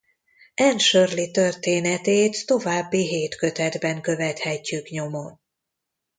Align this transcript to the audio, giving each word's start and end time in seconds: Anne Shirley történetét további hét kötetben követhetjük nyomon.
Anne 0.55 0.77
Shirley 0.79 1.31
történetét 1.31 2.45
további 2.45 3.07
hét 3.07 3.35
kötetben 3.35 4.01
követhetjük 4.01 4.89
nyomon. 4.89 5.39